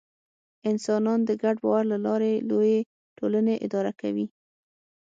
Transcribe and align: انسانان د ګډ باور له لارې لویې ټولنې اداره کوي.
انسانان 0.69 1.19
د 1.25 1.31
ګډ 1.43 1.55
باور 1.63 1.83
له 1.91 1.97
لارې 2.05 2.31
لویې 2.49 2.79
ټولنې 3.17 3.55
اداره 3.65 3.91
کوي. 4.01 4.25